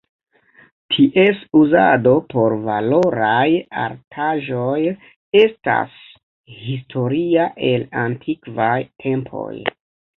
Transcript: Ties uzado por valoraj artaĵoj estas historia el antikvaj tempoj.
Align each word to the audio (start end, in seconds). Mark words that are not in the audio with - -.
Ties 0.93 1.43
uzado 1.59 2.13
por 2.31 2.55
valoraj 2.63 3.45
artaĵoj 3.83 4.81
estas 5.45 6.03
historia 6.59 7.49
el 7.73 7.91
antikvaj 8.11 8.77
tempoj. 9.07 9.57